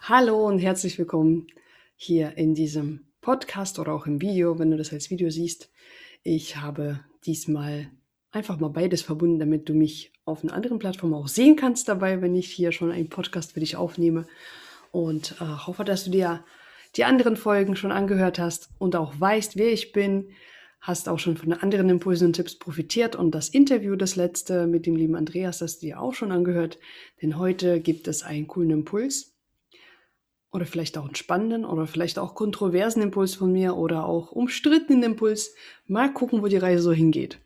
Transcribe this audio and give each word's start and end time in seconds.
Hallo 0.00 0.46
und 0.46 0.58
herzlich 0.58 0.98
willkommen 0.98 1.46
hier 1.96 2.36
in 2.36 2.54
diesem 2.54 3.06
Podcast 3.22 3.78
oder 3.78 3.94
auch 3.94 4.06
im 4.06 4.20
Video, 4.20 4.58
wenn 4.58 4.70
du 4.70 4.76
das 4.76 4.92
als 4.92 5.10
Video 5.10 5.30
siehst. 5.30 5.70
Ich 6.22 6.56
habe 6.56 7.00
diesmal 7.24 7.88
einfach 8.30 8.58
mal 8.58 8.68
beides 8.68 9.00
verbunden, 9.00 9.38
damit 9.38 9.68
du 9.68 9.74
mich 9.74 10.12
auf 10.24 10.42
einer 10.42 10.52
anderen 10.52 10.78
Plattform 10.78 11.14
auch 11.14 11.28
sehen 11.28 11.56
kannst 11.56 11.88
dabei, 11.88 12.20
wenn 12.20 12.34
ich 12.34 12.50
hier 12.50 12.72
schon 12.72 12.90
einen 12.90 13.08
Podcast 13.08 13.52
für 13.52 13.60
dich 13.60 13.76
aufnehme. 13.76 14.26
Und 14.90 15.36
äh, 15.40 15.44
hoffe, 15.44 15.84
dass 15.84 16.04
du 16.04 16.10
dir 16.10 16.44
die 16.96 17.04
anderen 17.04 17.36
Folgen 17.36 17.76
schon 17.76 17.92
angehört 17.92 18.38
hast 18.38 18.70
und 18.78 18.96
auch 18.96 19.12
weißt, 19.18 19.56
wer 19.56 19.72
ich 19.72 19.92
bin, 19.92 20.30
hast 20.80 21.08
auch 21.08 21.18
schon 21.18 21.36
von 21.36 21.52
anderen 21.52 21.88
Impulsen 21.88 22.28
und 22.28 22.32
Tipps 22.34 22.58
profitiert 22.58 23.14
und 23.14 23.30
das 23.32 23.48
Interview, 23.48 23.94
das 23.96 24.16
letzte 24.16 24.66
mit 24.66 24.84
dem 24.84 24.96
lieben 24.96 25.14
Andreas, 25.14 25.62
hast 25.62 25.82
du 25.82 25.86
dir 25.86 26.00
auch 26.00 26.12
schon 26.12 26.32
angehört, 26.32 26.78
denn 27.22 27.38
heute 27.38 27.80
gibt 27.80 28.08
es 28.08 28.22
einen 28.24 28.48
coolen 28.48 28.70
Impuls 28.70 29.32
oder 30.50 30.66
vielleicht 30.66 30.98
auch 30.98 31.06
einen 31.06 31.14
spannenden 31.14 31.64
oder 31.64 31.86
vielleicht 31.86 32.18
auch 32.18 32.34
kontroversen 32.34 33.00
Impuls 33.00 33.36
von 33.36 33.52
mir 33.52 33.76
oder 33.76 34.04
auch 34.06 34.32
umstrittenen 34.32 35.02
Impuls. 35.02 35.54
Mal 35.86 36.12
gucken, 36.12 36.42
wo 36.42 36.48
die 36.48 36.58
Reise 36.58 36.82
so 36.82 36.92
hingeht. 36.92 37.38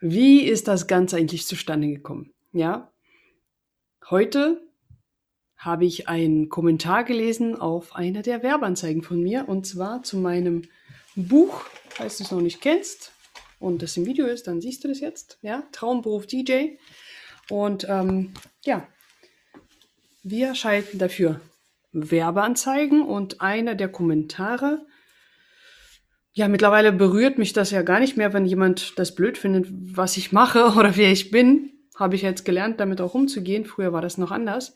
Wie 0.00 0.42
ist 0.42 0.68
das 0.68 0.86
Ganze 0.86 1.16
eigentlich 1.16 1.46
zustande 1.46 1.88
gekommen? 1.88 2.32
Ja, 2.52 2.92
heute 4.10 4.60
habe 5.60 5.84
ich 5.84 6.08
einen 6.08 6.48
Kommentar 6.48 7.04
gelesen 7.04 7.54
auf 7.54 7.94
einer 7.94 8.22
der 8.22 8.42
Werbeanzeigen 8.42 9.02
von 9.02 9.22
mir 9.22 9.46
und 9.46 9.66
zwar 9.66 10.02
zu 10.02 10.16
meinem 10.16 10.62
Buch, 11.14 11.64
falls 11.90 12.16
du 12.16 12.24
es 12.24 12.30
noch 12.30 12.40
nicht 12.40 12.62
kennst 12.62 13.12
und 13.58 13.82
das 13.82 13.96
im 13.98 14.06
Video 14.06 14.26
ist, 14.26 14.46
dann 14.46 14.62
siehst 14.62 14.82
du 14.82 14.88
das 14.88 15.00
jetzt. 15.00 15.38
Ja, 15.42 15.62
Traumberuf 15.70 16.26
DJ. 16.26 16.76
Und 17.50 17.86
ähm, 17.90 18.32
ja, 18.64 18.88
wir 20.22 20.54
schalten 20.54 20.98
dafür 20.98 21.42
Werbeanzeigen 21.92 23.02
und 23.02 23.42
einer 23.42 23.74
der 23.74 23.88
Kommentare, 23.88 24.86
ja, 26.32 26.48
mittlerweile 26.48 26.92
berührt 26.92 27.36
mich 27.36 27.52
das 27.52 27.70
ja 27.70 27.82
gar 27.82 28.00
nicht 28.00 28.16
mehr, 28.16 28.32
wenn 28.32 28.46
jemand 28.46 28.98
das 28.98 29.14
blöd 29.14 29.36
findet, 29.36 29.66
was 29.70 30.16
ich 30.16 30.32
mache 30.32 30.72
oder 30.78 30.96
wer 30.96 31.12
ich 31.12 31.30
bin. 31.30 31.72
Habe 31.96 32.14
ich 32.14 32.22
jetzt 32.22 32.46
gelernt, 32.46 32.80
damit 32.80 33.02
auch 33.02 33.12
umzugehen. 33.12 33.66
Früher 33.66 33.92
war 33.92 34.00
das 34.00 34.16
noch 34.16 34.30
anders. 34.30 34.74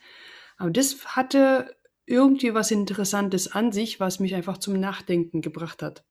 Aber 0.56 0.70
das 0.70 1.04
hatte 1.06 1.74
irgendwie 2.06 2.54
was 2.54 2.70
Interessantes 2.70 3.52
an 3.52 3.72
sich, 3.72 4.00
was 4.00 4.20
mich 4.20 4.34
einfach 4.34 4.58
zum 4.58 4.78
Nachdenken 4.78 5.40
gebracht 5.40 5.82
hat. 5.82 6.04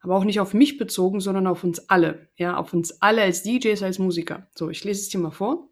Aber 0.00 0.16
auch 0.16 0.24
nicht 0.24 0.40
auf 0.40 0.54
mich 0.54 0.78
bezogen, 0.78 1.20
sondern 1.20 1.46
auf 1.46 1.62
uns 1.62 1.90
alle. 1.90 2.28
Ja, 2.36 2.56
auf 2.56 2.72
uns 2.72 3.02
alle 3.02 3.22
als 3.22 3.42
DJs, 3.42 3.82
als 3.82 3.98
Musiker. 3.98 4.48
So, 4.54 4.70
ich 4.70 4.82
lese 4.82 5.02
es 5.02 5.08
dir 5.10 5.18
mal 5.18 5.30
vor. 5.30 5.68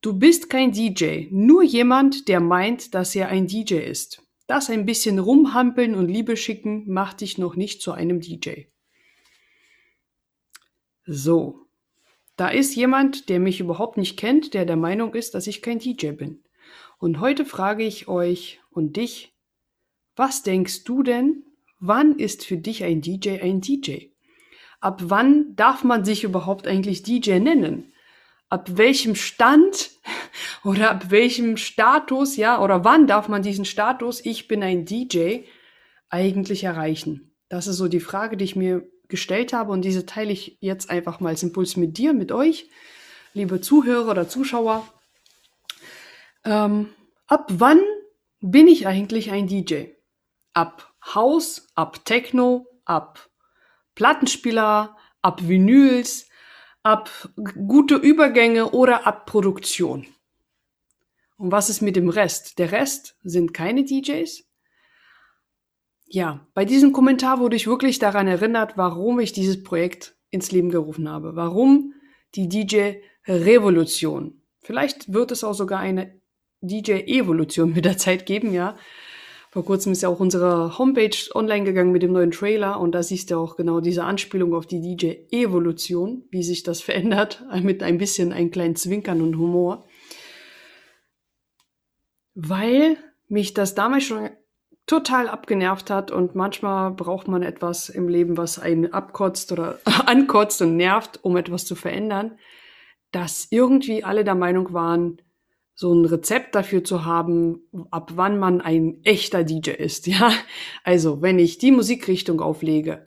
Du 0.00 0.18
bist 0.18 0.50
kein 0.50 0.72
DJ, 0.72 1.28
nur 1.30 1.62
jemand, 1.62 2.28
der 2.28 2.40
meint, 2.40 2.94
dass 2.94 3.14
er 3.14 3.28
ein 3.28 3.46
DJ 3.46 3.76
ist. 3.76 4.22
Das 4.46 4.68
ein 4.68 4.84
bisschen 4.84 5.18
rumhampeln 5.18 5.94
und 5.94 6.08
Liebe 6.08 6.36
schicken 6.36 6.84
macht 6.90 7.22
dich 7.22 7.38
noch 7.38 7.56
nicht 7.56 7.80
zu 7.80 7.92
einem 7.92 8.20
DJ. 8.20 8.64
So, 11.06 11.66
da 12.36 12.48
ist 12.48 12.74
jemand, 12.74 13.28
der 13.28 13.40
mich 13.40 13.60
überhaupt 13.60 13.96
nicht 13.96 14.18
kennt, 14.18 14.54
der 14.54 14.66
der 14.66 14.76
Meinung 14.76 15.14
ist, 15.14 15.34
dass 15.34 15.46
ich 15.46 15.62
kein 15.62 15.78
DJ 15.78 16.10
bin. 16.12 16.43
Und 16.98 17.20
heute 17.20 17.44
frage 17.44 17.84
ich 17.84 18.08
euch 18.08 18.60
und 18.70 18.96
dich, 18.96 19.34
was 20.16 20.42
denkst 20.42 20.84
du 20.84 21.02
denn, 21.02 21.44
wann 21.80 22.18
ist 22.18 22.44
für 22.44 22.56
dich 22.56 22.84
ein 22.84 23.00
DJ 23.00 23.40
ein 23.40 23.60
DJ? 23.60 24.06
Ab 24.80 25.02
wann 25.04 25.56
darf 25.56 25.84
man 25.84 26.04
sich 26.04 26.24
überhaupt 26.24 26.66
eigentlich 26.66 27.02
DJ 27.02 27.38
nennen? 27.38 27.92
ab 28.54 28.76
welchem 28.76 29.16
Stand 29.16 29.90
oder 30.64 30.90
ab 30.90 31.10
welchem 31.10 31.56
Status, 31.56 32.36
ja, 32.36 32.62
oder 32.62 32.84
wann 32.84 33.06
darf 33.08 33.28
man 33.28 33.42
diesen 33.42 33.64
Status, 33.64 34.24
ich 34.24 34.46
bin 34.48 34.62
ein 34.62 34.84
DJ, 34.84 35.40
eigentlich 36.08 36.62
erreichen? 36.64 37.32
Das 37.48 37.66
ist 37.66 37.76
so 37.76 37.88
die 37.88 38.00
Frage, 38.00 38.36
die 38.36 38.44
ich 38.44 38.56
mir 38.56 38.88
gestellt 39.08 39.52
habe 39.52 39.72
und 39.72 39.84
diese 39.84 40.06
teile 40.06 40.32
ich 40.32 40.56
jetzt 40.60 40.88
einfach 40.88 41.20
mal 41.20 41.30
als 41.30 41.42
Impuls 41.42 41.76
mit 41.76 41.98
dir, 41.98 42.14
mit 42.14 42.30
euch, 42.30 42.70
liebe 43.32 43.60
Zuhörer 43.60 44.12
oder 44.12 44.28
Zuschauer. 44.28 44.88
Ähm, 46.44 46.90
ab 47.26 47.48
wann 47.52 47.80
bin 48.40 48.68
ich 48.68 48.86
eigentlich 48.86 49.30
ein 49.30 49.46
DJ? 49.46 49.86
Ab 50.52 50.94
Haus, 51.14 51.68
ab 51.74 52.04
Techno, 52.04 52.66
ab 52.84 53.30
Plattenspieler, 53.94 54.96
ab 55.22 55.48
Vinyls, 55.48 56.28
ab 56.82 57.10
gute 57.66 57.96
Übergänge 57.96 58.70
oder 58.70 59.06
ab 59.06 59.26
Produktion. 59.26 60.06
Und 61.36 61.50
was 61.50 61.68
ist 61.70 61.80
mit 61.80 61.96
dem 61.96 62.08
Rest? 62.08 62.58
Der 62.58 62.72
Rest 62.72 63.16
sind 63.22 63.52
keine 63.54 63.84
DJs? 63.84 64.44
Ja, 66.06 66.46
bei 66.54 66.64
diesem 66.64 66.92
Kommentar 66.92 67.40
wurde 67.40 67.56
ich 67.56 67.66
wirklich 67.66 67.98
daran 67.98 68.28
erinnert, 68.28 68.76
warum 68.76 69.18
ich 69.18 69.32
dieses 69.32 69.64
Projekt 69.64 70.16
ins 70.30 70.52
Leben 70.52 70.70
gerufen 70.70 71.08
habe. 71.08 71.34
Warum 71.34 71.94
die 72.34 72.48
DJ-Revolution. 72.48 74.42
Vielleicht 74.60 75.12
wird 75.12 75.32
es 75.32 75.44
auch 75.44 75.54
sogar 75.54 75.80
eine 75.80 76.20
DJ-Evolution 76.66 77.72
mit 77.72 77.84
der 77.84 77.98
Zeit 77.98 78.26
geben, 78.26 78.52
ja. 78.52 78.76
Vor 79.50 79.64
kurzem 79.64 79.92
ist 79.92 80.02
ja 80.02 80.08
auch 80.08 80.18
unsere 80.18 80.78
Homepage 80.78 81.16
online 81.32 81.64
gegangen 81.64 81.92
mit 81.92 82.02
dem 82.02 82.12
neuen 82.12 82.32
Trailer 82.32 82.80
und 82.80 82.92
da 82.92 83.04
siehst 83.04 83.30
du 83.30 83.36
auch 83.36 83.54
genau 83.54 83.78
diese 83.80 84.02
Anspielung 84.02 84.52
auf 84.52 84.66
die 84.66 84.80
DJ-Evolution, 84.80 86.24
wie 86.30 86.42
sich 86.42 86.64
das 86.64 86.80
verändert, 86.82 87.44
mit 87.62 87.82
ein 87.82 87.98
bisschen 87.98 88.32
einen 88.32 88.50
kleinen 88.50 88.74
Zwinkern 88.74 89.22
und 89.22 89.38
Humor. 89.38 89.84
Weil 92.34 92.96
mich 93.28 93.54
das 93.54 93.76
damals 93.76 94.02
schon 94.02 94.30
total 94.86 95.28
abgenervt 95.28 95.88
hat 95.88 96.10
und 96.10 96.34
manchmal 96.34 96.90
braucht 96.90 97.28
man 97.28 97.42
etwas 97.42 97.88
im 97.88 98.08
Leben, 98.08 98.36
was 98.36 98.58
einen 98.58 98.92
abkotzt 98.92 99.52
oder 99.52 99.78
ankotzt 100.06 100.60
und 100.62 100.76
nervt, 100.76 101.20
um 101.22 101.36
etwas 101.36 101.64
zu 101.64 101.74
verändern, 101.74 102.38
dass 103.12 103.46
irgendwie 103.50 104.04
alle 104.04 104.24
der 104.24 104.34
Meinung 104.34 104.72
waren, 104.72 105.22
so 105.74 105.92
ein 105.92 106.04
Rezept 106.04 106.54
dafür 106.54 106.84
zu 106.84 107.04
haben, 107.04 107.62
ab 107.90 108.12
wann 108.14 108.38
man 108.38 108.60
ein 108.60 109.00
echter 109.04 109.44
DJ 109.44 109.70
ist, 109.70 110.06
ja. 110.06 110.32
Also, 110.84 111.22
wenn 111.22 111.38
ich 111.38 111.58
die 111.58 111.72
Musikrichtung 111.72 112.40
auflege, 112.40 113.06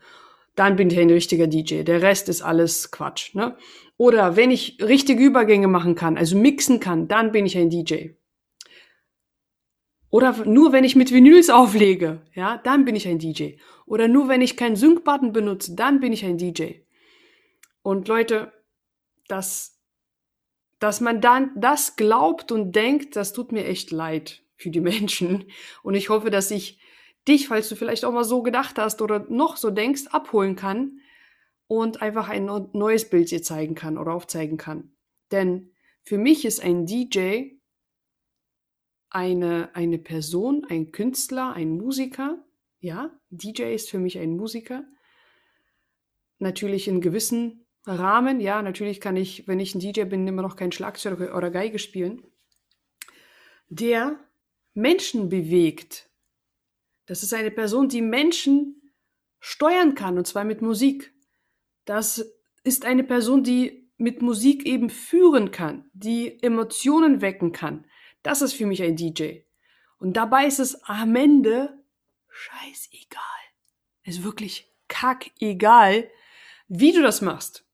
dann 0.55 0.75
bin 0.75 0.89
ich 0.89 1.00
ein 1.00 1.09
richtiger 1.09 1.47
DJ. 1.47 1.83
Der 1.83 2.01
Rest 2.01 2.29
ist 2.29 2.41
alles 2.41 2.91
Quatsch, 2.91 3.35
ne? 3.35 3.57
Oder 3.95 4.35
wenn 4.35 4.51
ich 4.51 4.77
richtige 4.81 5.23
Übergänge 5.23 5.67
machen 5.67 5.95
kann, 5.95 6.17
also 6.17 6.38
mixen 6.38 6.79
kann, 6.79 7.07
dann 7.07 7.31
bin 7.31 7.45
ich 7.45 7.57
ein 7.57 7.69
DJ. 7.69 8.09
Oder 10.09 10.45
nur 10.45 10.72
wenn 10.72 10.83
ich 10.83 10.95
mit 10.95 11.11
Vinyls 11.11 11.50
auflege, 11.50 12.22
ja, 12.33 12.57
dann 12.63 12.85
bin 12.85 12.95
ich 12.95 13.07
ein 13.07 13.19
DJ. 13.19 13.57
Oder 13.85 14.07
nur 14.07 14.29
wenn 14.29 14.41
ich 14.41 14.56
keinen 14.56 14.75
Sync-Button 14.75 15.33
benutze, 15.33 15.75
dann 15.75 16.00
bin 16.00 16.13
ich 16.13 16.25
ein 16.25 16.38
DJ. 16.38 16.81
Und 17.81 18.07
Leute, 18.07 18.53
das 19.27 19.76
dass 20.79 21.01
man 21.01 21.21
dann 21.21 21.51
das 21.55 21.95
glaubt 21.95 22.51
und 22.51 22.75
denkt, 22.75 23.15
das 23.15 23.33
tut 23.33 23.51
mir 23.51 23.65
echt 23.65 23.91
leid 23.91 24.43
für 24.55 24.69
die 24.69 24.81
Menschen. 24.81 25.45
Und 25.83 25.95
ich 25.95 26.09
hoffe, 26.09 26.29
dass 26.29 26.51
ich 26.51 26.79
dich, 27.27 27.47
falls 27.47 27.69
du 27.69 27.75
vielleicht 27.75 28.05
auch 28.05 28.13
mal 28.13 28.23
so 28.23 28.41
gedacht 28.41 28.77
hast 28.77 29.01
oder 29.01 29.25
noch 29.29 29.57
so 29.57 29.71
denkst, 29.71 30.07
abholen 30.07 30.55
kann 30.55 30.99
und 31.67 32.01
einfach 32.01 32.29
ein 32.29 32.45
neues 32.73 33.09
Bild 33.09 33.31
dir 33.31 33.41
zeigen 33.41 33.75
kann 33.75 33.97
oder 33.97 34.13
aufzeigen 34.13 34.57
kann. 34.57 34.91
Denn 35.31 35.71
für 36.03 36.17
mich 36.17 36.45
ist 36.45 36.61
ein 36.61 36.85
DJ 36.85 37.57
eine, 39.09 39.73
eine 39.73 39.97
Person, 39.97 40.65
ein 40.69 40.91
Künstler, 40.91 41.53
ein 41.53 41.71
Musiker. 41.71 42.44
Ja, 42.79 43.19
DJ 43.29 43.73
ist 43.73 43.89
für 43.89 43.99
mich 43.99 44.17
ein 44.19 44.35
Musiker. 44.35 44.83
Natürlich 46.39 46.88
in 46.88 47.01
gewissen 47.01 47.66
Rahmen. 47.88 48.39
Ja, 48.39 48.62
natürlich 48.62 49.00
kann 49.00 49.16
ich, 49.16 49.48
wenn 49.48 49.60
ich 49.60 49.74
ein 49.74 49.80
DJ 49.80 50.04
bin, 50.04 50.28
immer 50.28 50.42
noch 50.42 50.56
kein 50.56 50.72
Schlagzeug 50.72 51.34
oder 51.34 51.50
Geige 51.50 51.80
spielen. 51.80 52.24
Der 53.69 54.19
Menschen 54.74 55.30
bewegt. 55.30 56.10
Das 57.06 57.24
ist 57.24 57.34
eine 57.34 57.51
Person, 57.51 57.89
die 57.89 58.01
Menschen 58.01 58.81
steuern 59.39 59.95
kann, 59.95 60.18
und 60.18 60.28
zwar 60.28 60.44
mit 60.44 60.62
Musik. 60.62 61.13
Das 61.86 62.25
ist 62.63 62.86
eine 62.86 63.04
Person, 63.04 63.44
die 63.44 63.89
mit 63.98 64.22
Musik 64.22 64.66
eben 64.66 64.89
führen 64.89 65.51
kann, 65.51 65.89
die 65.94 66.42
Emotionen 66.44 67.22
wecken 67.22 67.51
kann. 67.51 67.86
Das 68.24 68.42
ist 68.42 68.54
für 68.54 68.66
mich 68.66 68.84
ein 68.84 68.95
DJ. 68.95 69.39
Und 70.00 70.13
dabei 70.13 70.45
ist 70.45 70.60
es 70.60 70.84
am 70.84 71.16
Ende 71.16 71.84
scheißegal. 72.30 73.24
Es 74.04 74.18
ist 74.18 74.24
wirklich 74.24 74.72
kackegal, 74.88 76.10
wie 76.68 76.92
du 76.92 77.01
das 77.01 77.22
machst 77.22 77.66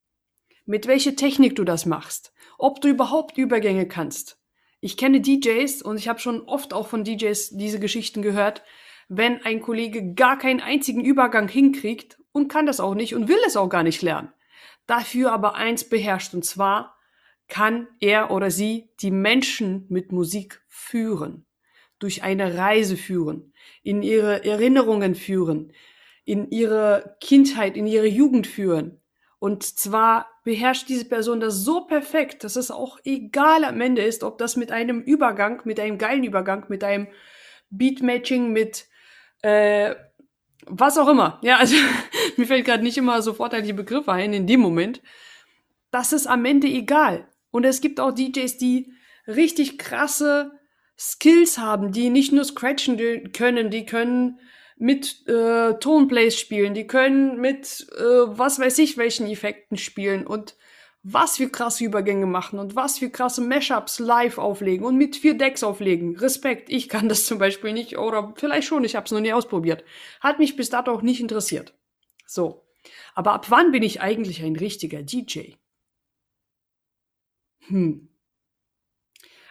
mit 0.66 0.88
welcher 0.88 1.16
Technik 1.16 1.56
du 1.56 1.64
das 1.64 1.86
machst, 1.86 2.34
ob 2.58 2.82
du 2.82 2.90
überhaupt 2.90 3.38
Übergänge 3.38 3.88
kannst. 3.88 4.40
Ich 4.80 4.98
kenne 4.98 5.22
DJs 5.22 5.82
und 5.82 5.98
ich 5.98 6.08
habe 6.08 6.20
schon 6.20 6.42
oft 6.42 6.74
auch 6.74 6.88
von 6.88 7.04
DJs 7.04 7.52
diese 7.52 7.80
Geschichten 7.80 8.22
gehört, 8.22 8.64
wenn 9.08 9.42
ein 9.44 9.62
Kollege 9.62 10.14
gar 10.14 10.38
keinen 10.38 10.60
einzigen 10.60 11.04
Übergang 11.04 11.48
hinkriegt 11.48 12.20
und 12.32 12.48
kann 12.48 12.66
das 12.66 12.80
auch 12.80 12.96
nicht 12.96 13.16
und 13.16 13.28
will 13.28 13.38
es 13.46 13.56
auch 13.56 13.70
gar 13.70 13.84
nicht 13.84 14.02
lernen. 14.02 14.34
Dafür 14.88 15.32
aber 15.32 15.56
eins 15.56 15.88
beherrscht 15.88 16.34
und 16.34 16.44
zwar 16.44 16.98
kann 17.48 17.88
er 18.00 18.32
oder 18.32 18.52
sie 18.52 18.90
die 19.00 19.12
Menschen 19.12 19.86
mit 19.90 20.12
Musik 20.12 20.62
führen, 20.68 21.46
durch 22.00 22.24
eine 22.24 22.58
Reise 22.58 22.98
führen, 22.98 23.54
in 23.84 24.02
ihre 24.02 24.44
Erinnerungen 24.44 25.16
führen, 25.16 25.72
in 26.26 26.50
ihre 26.50 27.16
Kindheit, 27.22 27.78
in 27.78 27.86
ihre 27.86 28.08
Jugend 28.08 28.48
führen. 28.48 29.03
Und 29.44 29.78
zwar 29.78 30.40
beherrscht 30.46 30.88
diese 30.88 31.04
Person 31.04 31.42
das 31.42 31.66
so 31.66 31.82
perfekt, 31.82 32.46
dass 32.46 32.56
es 32.56 32.72
auch 32.72 32.98
egal 33.04 33.66
am 33.66 33.82
Ende 33.82 34.02
ist, 34.02 34.24
ob 34.24 34.38
das 34.38 34.56
mit 34.56 34.72
einem 34.72 35.02
Übergang, 35.02 35.60
mit 35.66 35.82
einem 35.82 35.98
geilen 35.98 36.24
Übergang, 36.24 36.64
mit 36.70 36.82
einem 36.82 37.10
Beatmatching, 37.70 38.54
mit 38.54 38.86
äh, 39.42 39.96
was 40.66 40.98
auch 40.98 41.10
immer. 41.10 41.42
Ja, 41.44 41.58
also 41.58 41.76
mir 42.38 42.48
fällt 42.48 42.64
gerade 42.64 42.84
nicht 42.84 42.98
immer 42.98 43.22
sofort 43.22 43.52
die 43.66 43.74
Begriffe 43.74 44.14
ein 44.14 44.32
in 44.32 44.48
dem 44.48 44.62
Moment. 44.62 45.02
Das 45.92 46.14
ist 46.14 46.26
am 46.26 46.46
Ende 46.46 46.68
egal. 46.68 47.28
Und 47.52 47.66
es 47.66 47.82
gibt 47.82 48.00
auch 48.00 48.14
DJs, 48.14 48.58
die 48.60 48.94
richtig 49.28 49.78
krasse 49.78 50.58
Skills 50.98 51.58
haben, 51.58 51.92
die 51.92 52.10
nicht 52.10 52.32
nur 52.32 52.46
scratchen 52.46 53.34
können, 53.34 53.72
die 53.72 53.86
können 53.86 54.40
mit 54.84 55.26
äh, 55.30 55.76
Tonplays 55.80 56.38
spielen, 56.38 56.74
die 56.74 56.86
können 56.86 57.40
mit 57.40 57.88
äh, 57.98 58.04
was 58.04 58.60
weiß 58.60 58.80
ich 58.80 58.98
welchen 58.98 59.28
Effekten 59.28 59.78
spielen 59.78 60.28
und 60.28 60.58
was 61.04 61.38
für 61.38 61.48
krasse 61.48 61.86
Übergänge 61.86 62.26
machen 62.26 62.60
und 62.60 62.76
was 62.76 63.00
für 63.00 63.10
krasse 63.10 63.40
Mashups 63.40 64.00
live 64.00 64.38
auflegen 64.38 64.86
und 64.86 64.98
mit 64.98 65.16
vier 65.16 65.38
Decks 65.38 65.64
auflegen. 65.64 66.18
Respekt, 66.18 66.70
ich 66.70 66.90
kann 66.90 67.08
das 67.08 67.26
zum 67.26 67.38
Beispiel 67.38 67.72
nicht 67.72 67.98
oder 67.98 68.34
vielleicht 68.36 68.68
schon, 68.68 68.84
ich 68.84 68.98
habe 68.98 69.06
es 69.06 69.14
noch 69.14 69.22
nie 69.22 69.32
ausprobiert. 69.32 69.86
Hat 70.20 70.38
mich 70.38 70.58
bis 70.58 70.70
dato 70.70 70.92
auch 70.92 71.02
nicht 71.02 71.22
interessiert. 71.22 71.74
So, 72.26 72.66
aber 73.16 73.32
ab 73.32 73.50
wann 73.52 73.72
bin 73.72 73.84
ich 73.84 74.02
eigentlich 74.02 74.44
ein 74.44 74.58
richtiger 74.58 75.02
DJ? 75.02 75.54
Hm. 77.68 78.10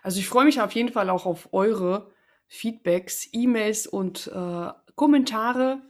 Also 0.02 0.19
ich 0.19 0.28
freue 0.28 0.44
mich 0.44 0.61
auf 0.61 0.73
jeden 0.73 0.93
Fall 0.93 1.08
auch 1.08 1.25
auf 1.25 1.55
eure 1.55 2.12
Feedbacks, 2.49 3.31
E-Mails 3.32 3.87
und 3.87 4.26
äh, 4.26 4.70
Kommentare, 4.94 5.80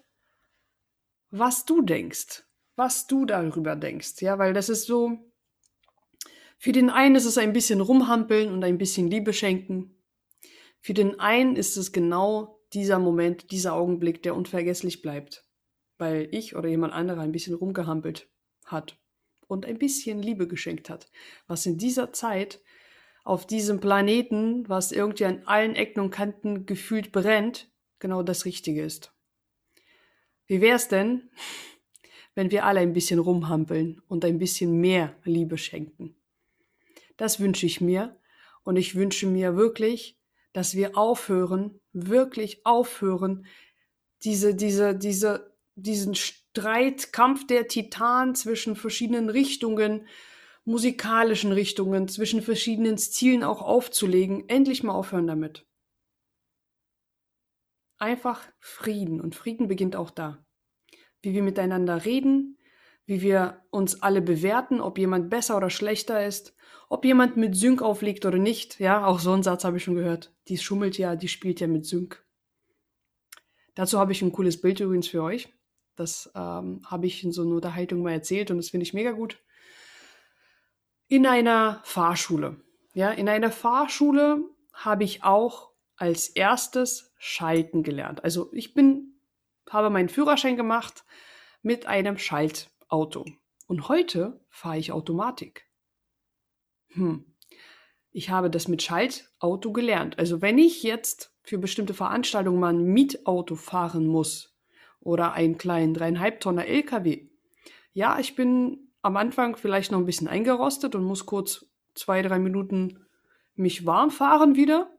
was 1.31 1.65
du 1.65 1.83
denkst, 1.83 2.45
was 2.77 3.07
du 3.07 3.25
darüber 3.25 3.77
denkst, 3.77 4.21
ja, 4.21 4.39
weil 4.39 4.53
das 4.53 4.69
ist 4.69 4.87
so, 4.87 5.19
für 6.59 6.73
den 6.73 6.91
einen 6.91 7.17
ist 7.17 7.25
es 7.25 7.39
ein 7.39 7.53
bisschen 7.53 7.81
rumhampeln 7.81 8.53
und 8.53 8.63
ein 8.63 8.79
bisschen 8.79 9.11
Liebe 9.11 9.33
schenken. 9.33 9.97
Für 10.81 10.95
den 10.95 11.19
einen 11.19 11.57
ist 11.57 11.77
es 11.77 11.93
genau 11.93 12.61
dieser 12.73 12.99
Moment, 12.99 13.51
dieser 13.51 13.75
Augenblick, 13.75 14.23
der 14.23 14.37
unvergesslich 14.37 15.03
bleibt, 15.03 15.45
weil 15.99 16.29
ich 16.31 16.55
oder 16.55 16.69
jemand 16.69 16.93
anderer 16.93 17.21
ein 17.21 17.33
bisschen 17.33 17.55
rumgehampelt 17.55 18.29
hat 18.65 18.97
und 19.49 19.67
ein 19.67 19.79
bisschen 19.79 20.23
Liebe 20.23 20.47
geschenkt 20.47 20.89
hat, 20.89 21.11
was 21.47 21.67
in 21.67 21.79
dieser 21.79 22.13
Zeit 22.13 22.61
auf 23.25 23.47
diesem 23.47 23.81
Planeten, 23.81 24.69
was 24.69 24.93
irgendwie 24.93 25.25
an 25.25 25.43
allen 25.47 25.75
Ecken 25.75 26.01
und 26.01 26.11
Kanten 26.11 26.67
gefühlt 26.67 27.13
brennt, 27.13 27.72
genau 28.03 28.23
das 28.23 28.45
Richtige 28.45 28.83
ist. 28.83 29.15
Wie 30.47 30.61
wär's 30.61 30.89
denn, 30.89 31.31
wenn 32.35 32.51
wir 32.51 32.67
alle 32.67 32.81
ein 32.81 32.93
bisschen 32.93 33.19
rumhampeln 33.19 34.03
und 34.09 34.27
ein 34.27 34.39
bisschen 34.39 34.79
mehr 34.79 35.17
Liebe 35.25 35.57
schenken? 35.57 36.15
Das 37.17 37.41
wünsche 37.41 37.65
ich 37.65 37.81
mir. 37.81 38.19
Und 38.65 38.77
ich 38.77 38.95
wünsche 38.95 39.27
mir 39.27 39.57
wirklich, 39.57 40.19
dass 40.53 40.75
wir 40.75 40.97
aufhören, 40.97 41.81
wirklich 41.93 42.65
aufhören, 42.67 43.47
diese, 44.23 44.55
diese, 44.55 44.95
diese, 44.95 45.53
diesen 45.75 46.15
Streitkampf 46.15 47.47
der 47.47 47.67
Titan 47.67 48.35
zwischen 48.35 48.77
verschiedenen 48.77 49.29
Richtungen, 49.31 50.07
musikalischen 50.65 51.51
Richtungen, 51.51 52.07
zwischen 52.07 52.41
verschiedenen 52.41 52.99
Zielen 52.99 53.43
auch 53.43 53.63
aufzulegen, 53.63 54.49
endlich 54.49 54.83
mal 54.85 54.93
aufhören 54.93 55.27
damit. 55.27 55.67
Einfach 58.03 58.43
Frieden. 58.59 59.21
Und 59.21 59.37
Frieden 59.37 59.69
beginnt 59.69 59.95
auch 59.95 60.11
da. 60.11 60.45
Wie 61.21 61.35
wir 61.35 61.43
miteinander 61.45 62.05
reden, 62.05 62.59
wie 63.07 63.23
wir 63.23 63.63
uns 63.71 64.03
alle 64.03 64.21
bewerten, 64.21 64.81
ob 64.81 64.99
jemand 64.99 65.31
besser 65.31 65.57
oder 65.57 65.71
schlechter 65.71 66.27
ist, 66.27 66.57
ob 66.89 67.05
jemand 67.05 67.37
mit 67.37 67.55
Sync 67.55 67.81
auflegt 67.81 68.27
oder 68.27 68.39
nicht. 68.39 68.81
Ja, 68.81 69.07
auch 69.07 69.21
so 69.21 69.31
einen 69.31 69.45
Satz 69.45 69.63
habe 69.63 69.77
ich 69.77 69.85
schon 69.85 69.95
gehört. 69.95 70.35
Die 70.49 70.59
schummelt 70.59 70.99
ja, 70.99 71.15
die 71.15 71.29
spielt 71.29 71.61
ja 71.61 71.69
mit 71.69 71.87
Sync. 71.87 72.27
Dazu 73.77 74.01
habe 74.01 74.11
ich 74.11 74.21
ein 74.21 74.33
cooles 74.33 74.61
Bild 74.61 74.81
übrigens 74.81 75.07
für 75.07 75.23
euch. 75.23 75.49
Das 75.95 76.29
ähm, 76.35 76.81
habe 76.85 77.07
ich 77.07 77.23
in 77.23 77.31
so 77.31 77.43
einer 77.43 77.55
Unterhaltung 77.55 78.03
mal 78.03 78.11
erzählt 78.11 78.51
und 78.51 78.57
das 78.57 78.71
finde 78.71 78.83
ich 78.83 78.95
mega 78.95 79.13
gut. 79.13 79.41
In 81.07 81.25
einer 81.25 81.81
Fahrschule. 81.85 82.57
Ja, 82.95 83.13
in 83.13 83.29
einer 83.29 83.53
Fahrschule 83.53 84.43
habe 84.73 85.05
ich 85.05 85.23
auch 85.23 85.72
als 86.03 86.27
erstes 86.31 87.15
Schalten 87.17 87.85
gelernt. 87.85 88.25
Also 88.25 88.51
ich 88.53 88.75
bin, 88.75 89.21
habe 89.71 89.89
meinen 89.89 90.09
Führerschein 90.09 90.57
gemacht 90.57 91.05
mit 91.63 91.87
einem 91.87 92.19
Schalt 92.19 92.71
Auto. 92.89 93.25
Und 93.69 93.89
heute 93.89 94.45
fahre 94.51 94.79
ich 94.79 94.91
Automatik. 94.91 95.65
Hm. 96.89 97.25
Ich 98.11 98.31
habe 98.31 98.51
das 98.51 98.67
mit 98.67 98.83
Schaltauto 98.83 99.73
gelernt. 99.73 100.19
Also 100.19 100.43
wenn 100.43 100.59
ich 100.59 100.83
jetzt 100.83 101.33
für 101.45 101.59
bestimmte 101.59 101.95
Veranstaltungen 101.95 102.59
mal 102.59 102.75
ein 102.75 102.83
Mietauto 102.83 103.55
fahren 103.55 104.09
muss 104.09 104.59
oder 104.99 105.35
einen 105.35 105.57
kleinen 105.57 105.95
dreieinhalb 105.95 106.41
Tonner 106.41 106.67
LKW, 106.67 107.29
ja, 107.93 108.19
ich 108.19 108.35
bin 108.35 108.91
am 109.03 109.17
Anfang 109.17 109.55
vielleicht 109.55 109.93
noch 109.93 110.01
ein 110.01 110.07
bisschen 110.07 110.27
eingerostet 110.27 110.97
und 110.97 111.05
muss 111.05 111.27
kurz 111.27 111.65
zwei, 111.95 112.23
drei 112.23 112.41
Minuten 112.41 113.07
mich 113.55 113.87
warm 113.87 114.11
fahren 114.11 114.57
wieder. 114.57 114.91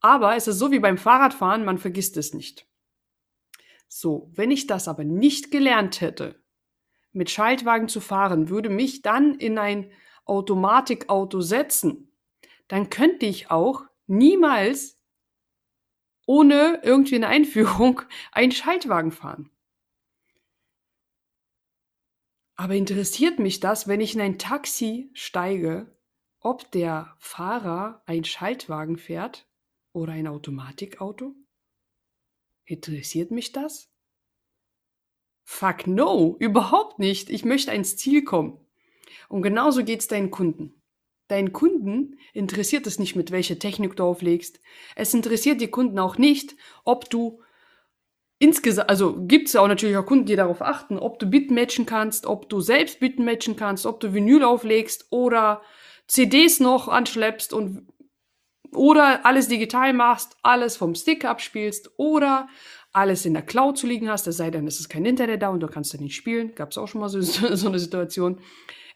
Aber 0.00 0.34
es 0.34 0.48
ist 0.48 0.58
so 0.58 0.70
wie 0.70 0.78
beim 0.78 0.98
Fahrradfahren, 0.98 1.64
man 1.64 1.78
vergisst 1.78 2.16
es 2.16 2.32
nicht. 2.32 2.66
So, 3.86 4.30
wenn 4.34 4.50
ich 4.50 4.66
das 4.66 4.88
aber 4.88 5.04
nicht 5.04 5.50
gelernt 5.50 6.00
hätte, 6.00 6.42
mit 7.12 7.28
Schaltwagen 7.30 7.88
zu 7.88 8.00
fahren, 8.00 8.48
würde 8.48 8.70
mich 8.70 9.02
dann 9.02 9.34
in 9.34 9.58
ein 9.58 9.90
Automatikauto 10.24 11.40
setzen, 11.40 12.12
dann 12.68 12.88
könnte 12.88 13.26
ich 13.26 13.50
auch 13.50 13.82
niemals 14.06 14.98
ohne 16.24 16.80
irgendwie 16.84 17.16
eine 17.16 17.26
Einführung 17.26 18.02
einen 18.32 18.52
Schaltwagen 18.52 19.10
fahren. 19.10 19.50
Aber 22.54 22.74
interessiert 22.74 23.38
mich 23.38 23.58
das, 23.58 23.88
wenn 23.88 24.00
ich 24.00 24.14
in 24.14 24.20
ein 24.20 24.38
Taxi 24.38 25.10
steige, 25.14 25.98
ob 26.38 26.70
der 26.70 27.16
Fahrer 27.18 28.02
ein 28.06 28.22
Schaltwagen 28.22 28.98
fährt 28.98 29.49
oder 29.92 30.12
ein 30.12 30.26
Automatikauto? 30.26 31.34
Interessiert 32.64 33.30
mich 33.30 33.52
das? 33.52 33.90
Fuck 35.44 35.86
no, 35.86 36.36
überhaupt 36.38 36.98
nicht. 36.98 37.30
Ich 37.30 37.44
möchte 37.44 37.72
ans 37.72 37.96
Ziel 37.96 38.22
kommen. 38.22 38.58
Und 39.28 39.42
genauso 39.42 39.84
geht's 39.84 40.06
deinen 40.06 40.30
Kunden. 40.30 40.80
Deinen 41.26 41.52
Kunden 41.52 42.18
interessiert 42.32 42.86
es 42.86 42.98
nicht, 42.98 43.16
mit 43.16 43.30
welcher 43.30 43.58
Technik 43.58 43.96
du 43.96 44.04
auflegst. 44.04 44.60
Es 44.96 45.14
interessiert 45.14 45.60
die 45.60 45.68
Kunden 45.68 45.98
auch 45.98 46.18
nicht, 46.18 46.56
ob 46.84 47.08
du 47.10 47.40
insgesamt, 48.40 48.88
also 48.88 49.26
gibt's 49.26 49.52
ja 49.52 49.60
auch 49.60 49.68
natürlich 49.68 49.96
auch 49.96 50.06
Kunden, 50.06 50.26
die 50.26 50.34
darauf 50.34 50.62
achten, 50.62 50.98
ob 50.98 51.18
du 51.20 51.26
Bit 51.26 51.50
matchen 51.50 51.86
kannst, 51.86 52.26
ob 52.26 52.48
du 52.48 52.60
selbst 52.60 52.98
Bit 52.98 53.20
matchen 53.20 53.54
kannst, 53.54 53.86
ob 53.86 54.00
du 54.00 54.12
Vinyl 54.12 54.42
auflegst 54.42 55.06
oder 55.10 55.62
CDs 56.08 56.58
noch 56.58 56.88
anschleppst 56.88 57.52
und 57.52 57.86
oder 58.72 59.24
alles 59.26 59.48
digital 59.48 59.92
machst, 59.92 60.36
alles 60.42 60.76
vom 60.76 60.94
Stick 60.94 61.24
abspielst 61.24 61.90
oder 61.96 62.48
alles 62.92 63.24
in 63.24 63.34
der 63.34 63.42
Cloud 63.42 63.78
zu 63.78 63.86
liegen 63.86 64.08
hast, 64.08 64.26
es 64.26 64.36
sei 64.36 64.50
denn, 64.50 64.66
es 64.66 64.80
ist 64.80 64.88
kein 64.88 65.04
Internet 65.04 65.42
da 65.42 65.48
und 65.48 65.60
du 65.60 65.68
kannst 65.68 65.94
da 65.94 65.98
nicht 65.98 66.16
spielen. 66.16 66.54
Gab 66.54 66.70
es 66.70 66.78
auch 66.78 66.88
schon 66.88 67.00
mal 67.00 67.08
so, 67.10 67.20
so 67.20 67.68
eine 67.68 67.78
Situation. 67.78 68.40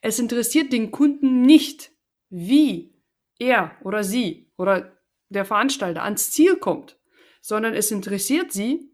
Es 0.00 0.18
interessiert 0.18 0.72
den 0.72 0.90
Kunden 0.90 1.42
nicht, 1.42 1.90
wie 2.28 2.94
er 3.38 3.72
oder 3.82 4.04
sie 4.04 4.50
oder 4.56 4.92
der 5.28 5.44
Veranstalter 5.44 6.02
ans 6.02 6.30
Ziel 6.30 6.56
kommt, 6.56 6.98
sondern 7.40 7.74
es 7.74 7.90
interessiert 7.90 8.52
sie, 8.52 8.90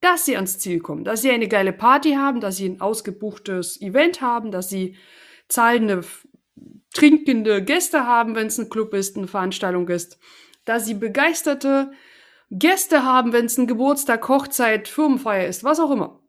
dass 0.00 0.26
sie 0.26 0.36
ans 0.36 0.58
Ziel 0.58 0.80
kommen, 0.80 1.04
dass 1.04 1.22
sie 1.22 1.30
eine 1.30 1.48
geile 1.48 1.72
Party 1.72 2.12
haben, 2.12 2.40
dass 2.40 2.56
sie 2.56 2.68
ein 2.68 2.80
ausgebuchtes 2.80 3.80
Event 3.80 4.20
haben, 4.20 4.50
dass 4.50 4.68
sie 4.68 4.96
zahlende, 5.48 6.04
trinkende 6.92 7.62
Gäste 7.62 8.06
haben, 8.06 8.34
wenn 8.34 8.46
es 8.46 8.58
ein 8.58 8.68
Club 8.68 8.94
ist, 8.94 9.16
eine 9.16 9.26
Veranstaltung 9.26 9.88
ist, 9.88 10.18
dass 10.64 10.86
sie 10.86 10.94
begeisterte 10.94 11.92
Gäste 12.50 13.04
haben, 13.04 13.32
wenn 13.32 13.46
es 13.46 13.58
ein 13.58 13.66
Geburtstag, 13.66 14.28
Hochzeit, 14.28 14.88
Firmenfeier 14.88 15.48
ist, 15.48 15.64
was 15.64 15.80
auch 15.80 15.90
immer. 15.90 16.20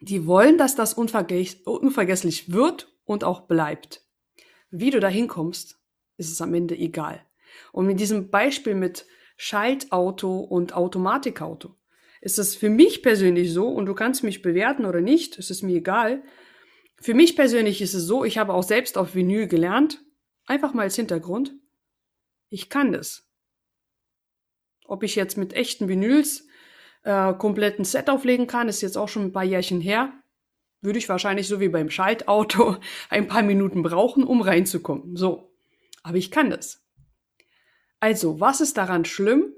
Die 0.00 0.26
wollen, 0.26 0.58
dass 0.58 0.74
das 0.74 0.94
unvergesslich 0.94 2.52
wird 2.52 2.92
und 3.04 3.24
auch 3.24 3.42
bleibt. 3.42 4.02
Wie 4.70 4.90
du 4.90 5.00
da 5.00 5.08
hinkommst, 5.08 5.78
ist 6.16 6.32
es 6.32 6.40
am 6.40 6.52
Ende 6.52 6.76
egal. 6.76 7.24
Und 7.72 7.86
mit 7.86 8.00
diesem 8.00 8.30
Beispiel 8.30 8.74
mit 8.74 9.06
Schaltauto 9.36 10.40
und 10.40 10.74
Automatikauto. 10.74 11.76
ist 12.20 12.38
es 12.38 12.56
für 12.56 12.70
mich 12.70 13.02
persönlich 13.02 13.52
so, 13.52 13.68
und 13.68 13.86
du 13.86 13.94
kannst 13.94 14.24
mich 14.24 14.42
bewerten 14.42 14.84
oder 14.84 15.00
nicht, 15.00 15.38
es 15.38 15.50
ist 15.50 15.62
mir 15.62 15.76
egal. 15.76 16.22
Für 17.00 17.14
mich 17.14 17.36
persönlich 17.36 17.82
ist 17.82 17.94
es 17.94 18.04
so, 18.04 18.24
ich 18.24 18.38
habe 18.38 18.54
auch 18.54 18.62
selbst 18.62 18.96
auf 18.98 19.14
Vinyl 19.14 19.46
gelernt, 19.46 20.02
einfach 20.46 20.72
mal 20.72 20.82
als 20.82 20.96
Hintergrund. 20.96 21.54
Ich 22.48 22.68
kann 22.68 22.92
das. 22.92 23.28
Ob 24.84 25.02
ich 25.02 25.14
jetzt 25.16 25.36
mit 25.36 25.52
echten 25.52 25.88
Vinyls 25.88 26.46
äh, 27.02 27.34
kompletten 27.34 27.84
Set 27.84 28.08
auflegen 28.08 28.46
kann, 28.46 28.68
ist 28.68 28.80
jetzt 28.80 28.96
auch 28.96 29.08
schon 29.08 29.24
ein 29.24 29.32
paar 29.32 29.44
Jährchen 29.44 29.80
her. 29.80 30.12
Würde 30.80 30.98
ich 30.98 31.08
wahrscheinlich 31.08 31.48
so 31.48 31.60
wie 31.60 31.68
beim 31.68 31.90
Schaltauto 31.90 32.76
ein 33.10 33.28
paar 33.28 33.42
Minuten 33.42 33.82
brauchen, 33.82 34.24
um 34.24 34.40
reinzukommen. 34.40 35.16
So. 35.16 35.52
Aber 36.02 36.16
ich 36.16 36.30
kann 36.30 36.50
das. 36.50 36.84
Also, 38.00 38.40
was 38.40 38.60
ist 38.60 38.76
daran 38.76 39.04
schlimm, 39.04 39.52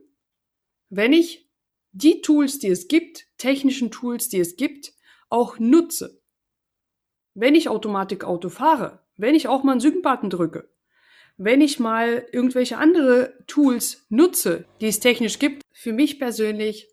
wenn 0.89 1.13
ich 1.13 1.51
die 1.93 2.23
Tools, 2.23 2.59
die 2.59 2.69
es 2.69 2.89
gibt, 2.89 3.27
technischen 3.37 3.91
Tools, 3.91 4.29
die 4.29 4.41
es 4.41 4.57
gibt, 4.57 4.95
auch 5.29 5.59
nutze? 5.59 6.18
Wenn 7.41 7.55
ich 7.55 7.69
Automatik 7.69 8.25
Auto 8.25 8.49
fahre, 8.49 8.99
wenn 9.17 9.37
ich 9.37 9.47
auch 9.47 9.63
mal 9.63 9.71
einen 9.71 9.81
Sync-Button 9.81 10.29
drücke, 10.29 10.69
wenn 11.37 11.61
ich 11.61 11.79
mal 11.79 12.27
irgendwelche 12.33 12.79
andere 12.79 13.33
Tools 13.47 14.07
nutze, 14.09 14.65
die 14.81 14.89
es 14.89 14.99
technisch 14.99 15.39
gibt, 15.39 15.63
für 15.73 15.93
mich 15.93 16.19
persönlich 16.19 16.89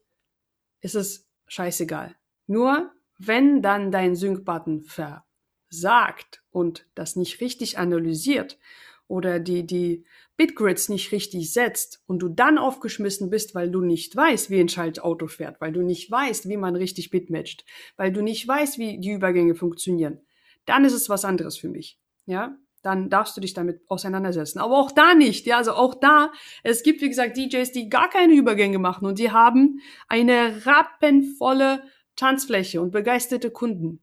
ist 0.81 0.93
es 0.93 1.27
scheißegal. 1.47 2.15
Nur 2.45 2.91
wenn 3.17 3.63
dann 3.63 3.91
dein 3.91 4.15
Sync-Button 4.15 4.83
versagt 4.83 6.43
und 6.51 6.85
das 6.93 7.15
nicht 7.15 7.41
richtig 7.41 7.79
analysiert 7.79 8.59
oder 9.07 9.39
die, 9.39 9.65
die 9.65 10.05
Bitgrids 10.37 10.89
nicht 10.89 11.11
richtig 11.11 11.53
setzt 11.53 12.03
und 12.05 12.19
du 12.19 12.29
dann 12.29 12.59
aufgeschmissen 12.59 13.31
bist, 13.31 13.55
weil 13.55 13.71
du 13.71 13.81
nicht 13.81 14.15
weißt, 14.15 14.51
wie 14.51 14.59
ein 14.59 14.69
Schaltauto 14.69 15.25
fährt, 15.25 15.59
weil 15.59 15.71
du 15.71 15.81
nicht 15.81 16.11
weißt, 16.11 16.47
wie 16.47 16.57
man 16.57 16.75
richtig 16.75 17.09
bitmatcht, 17.09 17.65
weil 17.97 18.11
du 18.11 18.21
nicht 18.21 18.47
weißt, 18.47 18.77
wie 18.77 18.99
die 18.99 19.09
Übergänge 19.09 19.55
funktionieren, 19.55 20.21
dann 20.65 20.85
ist 20.85 20.93
es 20.93 21.09
was 21.09 21.25
anderes 21.25 21.57
für 21.57 21.69
mich. 21.69 21.99
Ja, 22.25 22.57
dann 22.85 23.09
darfst 23.09 23.35
du 23.35 23.41
dich 23.41 23.55
damit 23.55 23.81
auseinandersetzen. 23.87 24.59
Aber 24.59 24.77
auch 24.77 24.91
da 24.91 25.15
nicht, 25.15 25.47
ja, 25.47 25.57
also 25.57 25.73
auch 25.73 25.95
da, 25.95 26.31
es 26.61 26.83
gibt, 26.83 27.01
wie 27.01 27.09
gesagt, 27.09 27.35
DJs, 27.35 27.71
die 27.71 27.89
gar 27.89 28.09
keine 28.09 28.33
Übergänge 28.33 28.77
machen 28.77 29.07
und 29.07 29.17
die 29.17 29.31
haben 29.31 29.79
eine 30.07 30.65
rappenvolle 30.67 31.83
Tanzfläche 32.15 32.81
und 32.81 32.91
begeisterte 32.91 33.49
Kunden. 33.49 34.01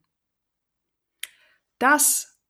Das, 1.79 2.41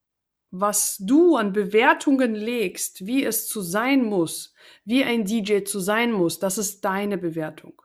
was 0.49 0.97
du 0.97 1.35
an 1.35 1.53
Bewertungen 1.53 2.33
legst, 2.33 3.05
wie 3.05 3.23
es 3.23 3.47
zu 3.47 3.61
sein 3.61 4.03
muss, 4.03 4.55
wie 4.85 5.03
ein 5.03 5.25
DJ 5.25 5.63
zu 5.63 5.79
sein 5.79 6.11
muss, 6.11 6.39
das 6.39 6.57
ist 6.57 6.83
deine 6.83 7.19
Bewertung. 7.19 7.81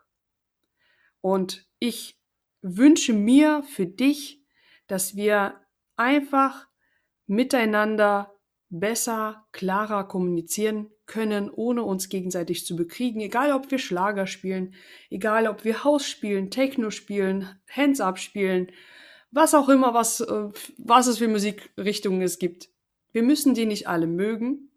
Und 1.20 1.66
ich 1.78 2.18
wünsche 2.62 3.12
mir 3.12 3.62
für 3.62 3.86
dich, 3.86 4.42
dass 4.86 5.16
wir 5.16 5.60
einfach 5.98 6.66
miteinander 7.26 8.34
besser, 8.70 9.46
klarer 9.52 10.04
kommunizieren 10.04 10.90
können, 11.06 11.50
ohne 11.50 11.82
uns 11.82 12.08
gegenseitig 12.08 12.66
zu 12.66 12.76
bekriegen. 12.76 13.20
Egal, 13.20 13.52
ob 13.52 13.70
wir 13.70 13.78
Schlager 13.78 14.26
spielen, 14.26 14.74
egal, 15.10 15.46
ob 15.46 15.64
wir 15.64 15.84
Haus 15.84 16.06
spielen, 16.06 16.50
Techno 16.50 16.90
spielen, 16.90 17.48
Hands 17.70 18.00
Up 18.00 18.18
spielen, 18.18 18.70
was 19.30 19.54
auch 19.54 19.68
immer, 19.68 19.94
was, 19.94 20.20
äh, 20.20 20.48
was 20.78 21.06
es 21.06 21.18
für 21.18 21.28
Musikrichtungen 21.28 22.22
es 22.22 22.38
gibt. 22.38 22.68
Wir 23.12 23.22
müssen 23.22 23.54
die 23.54 23.66
nicht 23.66 23.88
alle 23.88 24.06
mögen. 24.06 24.70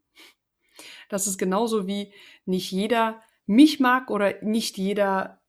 Das 1.10 1.28
ist 1.28 1.38
genauso 1.38 1.88
wie 1.88 2.14
nicht 2.46 2.72
jeder 2.72 3.22
mich 3.46 3.80
mag 3.80 4.10
oder 4.10 4.42
nicht 4.42 4.78
jeder 4.78 5.42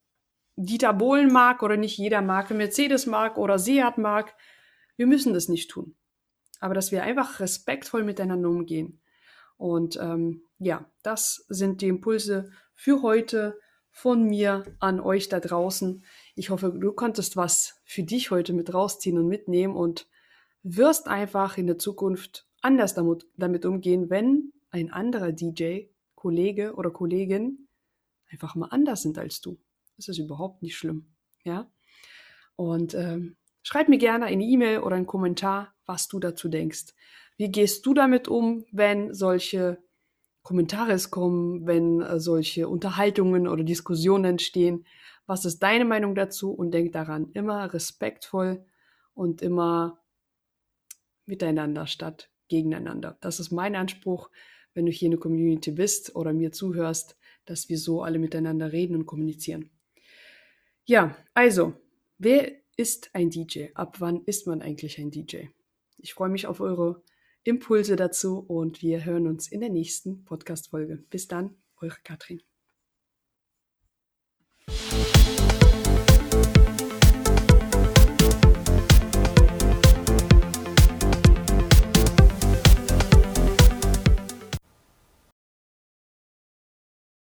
Dieter 0.55 0.93
Bohlen 0.93 1.31
mag 1.31 1.63
oder 1.63 1.77
nicht 1.77 1.97
jeder 1.97 2.21
Marke 2.21 2.53
Mercedes 2.53 3.05
mag 3.05 3.37
oder 3.37 3.57
Seat 3.57 3.97
mag. 3.97 4.35
Wir 4.95 5.07
müssen 5.07 5.33
das 5.33 5.49
nicht 5.49 5.69
tun 5.69 5.95
aber 6.63 6.73
dass 6.73 6.93
wir 6.93 7.03
einfach 7.03 7.41
respektvoll 7.41 8.05
miteinander 8.05 8.47
umgehen. 8.47 9.01
Und 9.57 9.99
ähm, 10.01 10.43
ja, 10.59 10.89
das 11.01 11.45
sind 11.49 11.81
die 11.81 11.89
Impulse 11.89 12.51
für 12.73 13.01
heute 13.01 13.59
von 13.91 14.23
mir 14.23 14.63
an 14.79 15.01
euch 15.01 15.27
da 15.27 15.41
draußen. 15.41 16.05
Ich 16.35 16.51
hoffe, 16.51 16.73
du 16.73 16.93
konntest 16.93 17.35
was 17.35 17.81
für 17.83 18.03
dich 18.03 18.31
heute 18.31 18.53
mit 18.53 18.73
rausziehen 18.73 19.17
und 19.17 19.27
mitnehmen 19.27 19.75
und 19.75 20.07
wirst 20.63 21.09
einfach 21.09 21.57
in 21.57 21.67
der 21.67 21.79
Zukunft 21.79 22.47
anders 22.61 22.93
damit, 22.93 23.27
damit 23.35 23.65
umgehen, 23.65 24.09
wenn 24.09 24.53
ein 24.71 24.89
anderer 24.89 25.33
DJ, 25.33 25.87
Kollege 26.15 26.75
oder 26.75 26.91
Kollegin 26.91 27.67
einfach 28.31 28.55
mal 28.55 28.69
anders 28.69 29.01
sind 29.01 29.17
als 29.17 29.41
du. 29.41 29.59
Das 29.97 30.07
ist 30.07 30.17
überhaupt 30.17 30.61
nicht 30.61 30.77
schlimm. 30.77 31.13
Ja. 31.43 31.69
Und 32.55 32.93
ähm, 32.93 33.35
Schreib 33.63 33.87
mir 33.87 33.97
gerne 33.97 34.25
eine 34.25 34.43
E-Mail 34.43 34.79
oder 34.79 34.97
einen 34.97 35.07
Kommentar, 35.07 35.73
was 35.85 36.07
du 36.07 36.19
dazu 36.19 36.49
denkst. 36.49 36.93
Wie 37.37 37.49
gehst 37.49 37.85
du 37.85 37.93
damit 37.93 38.27
um, 38.27 38.65
wenn 38.71 39.13
solche 39.13 39.81
Kommentare 40.43 40.97
kommen, 41.09 41.65
wenn 41.65 42.01
äh, 42.01 42.19
solche 42.19 42.67
Unterhaltungen 42.67 43.47
oder 43.47 43.63
Diskussionen 43.63 44.25
entstehen? 44.25 44.85
Was 45.25 45.45
ist 45.45 45.59
deine 45.63 45.85
Meinung 45.85 46.15
dazu? 46.15 46.51
Und 46.51 46.71
denk 46.71 46.91
daran, 46.91 47.31
immer 47.31 47.73
respektvoll 47.73 48.65
und 49.13 49.41
immer 49.41 49.99
miteinander 51.25 51.87
statt 51.87 52.29
gegeneinander. 52.49 53.17
Das 53.21 53.39
ist 53.39 53.51
mein 53.51 53.75
Anspruch, 53.75 54.29
wenn 54.73 54.85
du 54.85 54.91
hier 54.91 55.05
in 55.05 55.11
der 55.11 55.19
Community 55.19 55.71
bist 55.71 56.15
oder 56.15 56.33
mir 56.33 56.51
zuhörst, 56.51 57.17
dass 57.45 57.69
wir 57.69 57.77
so 57.77 58.03
alle 58.03 58.19
miteinander 58.19 58.71
reden 58.73 58.95
und 58.95 59.05
kommunizieren. 59.05 59.69
Ja, 60.85 61.15
also, 61.33 61.73
wer 62.17 62.62
ist 62.75 63.09
ein 63.13 63.29
DJ? 63.29 63.67
Ab 63.73 63.99
wann 63.99 64.23
ist 64.25 64.47
man 64.47 64.61
eigentlich 64.61 64.97
ein 64.99 65.11
DJ? 65.11 65.47
Ich 65.97 66.13
freue 66.13 66.29
mich 66.29 66.47
auf 66.47 66.59
eure 66.59 67.03
Impulse 67.43 67.95
dazu 67.95 68.39
und 68.39 68.81
wir 68.81 69.05
hören 69.05 69.27
uns 69.27 69.47
in 69.47 69.59
der 69.59 69.69
nächsten 69.69 70.23
Podcast-Folge. 70.23 71.03
Bis 71.09 71.27
dann, 71.27 71.55
eure 71.81 71.97
Katrin. 72.03 72.41